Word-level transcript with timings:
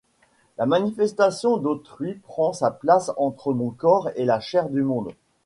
La 0.57 0.65
manifestation 0.65 1.57
d’autrui 1.57 2.15
prend 2.23 2.53
sa 2.53 2.71
place 2.71 3.11
entre 3.17 3.53
mon 3.53 3.69
corps 3.69 4.09
et 4.15 4.25
la 4.25 4.39
chair 4.39 4.67
du 4.69 4.81
monde. 4.81 5.13